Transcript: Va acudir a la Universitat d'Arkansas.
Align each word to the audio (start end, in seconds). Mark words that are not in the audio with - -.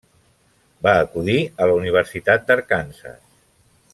Va 0.87 0.93
acudir 1.01 1.35
a 1.65 1.69
la 1.73 1.77
Universitat 1.83 2.47
d'Arkansas. 2.49 3.23